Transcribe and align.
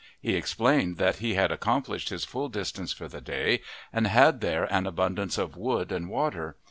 He 0.19 0.33
explained 0.35 0.97
that 0.97 1.17
he 1.17 1.35
had 1.35 1.51
accomplished 1.51 2.09
his 2.09 2.25
full 2.25 2.49
distance 2.49 2.91
for 2.91 3.07
the 3.07 3.21
day, 3.21 3.61
and 3.93 4.07
had 4.07 4.41
there 4.41 4.63
an 4.73 4.87
abundance 4.87 5.37
of 5.37 5.55
wood 5.55 5.91
and 5.91 6.09
water. 6.09 6.55